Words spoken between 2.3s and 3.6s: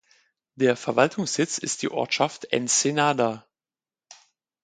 Ensenada.